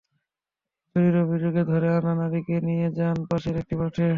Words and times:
তিনি 0.95 1.07
চুরির 1.07 1.15
অভিযোগে 1.23 1.63
ধরে 1.63 1.87
আনা 1.97 2.13
নারীকে 2.15 2.55
নিয়ে 2.61 2.87
যান 2.97 3.17
পাশের 3.29 3.55
একটি 3.57 3.75
মাঠে। 3.75 4.07